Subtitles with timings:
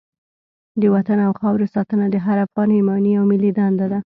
[0.81, 3.99] د وطن او خاورې ساتنه د هر افغان ایماني او ملي دنده ده.